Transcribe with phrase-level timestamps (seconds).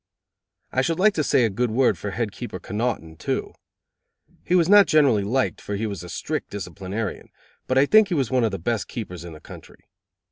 [0.71, 3.53] I should like to say a good word for Head Keeper Connoughton, too.
[4.43, 7.29] He was not generally liked, for he was a strict disciplinarian,
[7.67, 9.83] but I think he was one of the best keepers in the country.